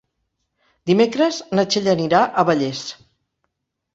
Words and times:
Dimecres 0.91 1.37
na 1.59 1.65
Txell 1.73 1.91
anirà 1.93 2.21
a 2.43 2.47
Vallés. 2.51 2.81